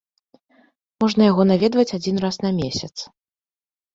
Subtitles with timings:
[1.03, 2.93] Можна яго наведваць адзін раз на месяц.